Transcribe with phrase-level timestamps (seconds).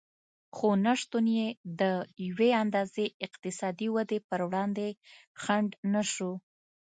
[0.55, 1.47] خو نشتون یې
[1.79, 1.81] د
[2.27, 4.87] یوې اندازې اقتصادي ودې پر وړاندې
[5.41, 6.31] خنډ نه شو